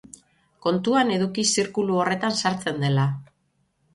[0.65, 3.05] Kontuan eduki zirkulu horretan sartzen dela.